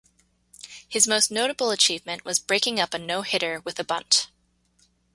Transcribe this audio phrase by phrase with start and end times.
[0.89, 4.29] His most notable achievement was breaking up a no-hitter with a bunt.